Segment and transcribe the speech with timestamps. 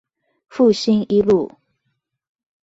[0.49, 1.59] 復興一路